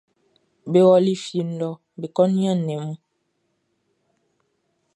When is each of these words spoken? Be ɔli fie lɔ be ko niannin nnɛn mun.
Be 0.71 0.79
ɔli 0.93 1.13
fie 1.23 1.43
lɔ 1.59 1.69
be 1.99 2.05
ko 2.15 2.23
niannin 2.25 2.61
nnɛn 2.67 2.81
mun. 2.83 2.99